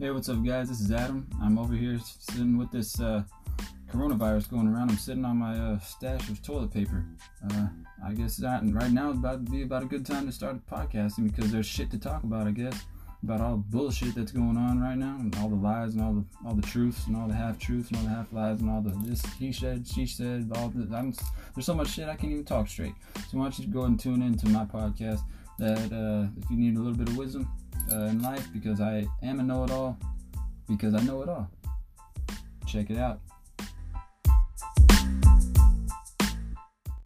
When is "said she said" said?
19.52-20.50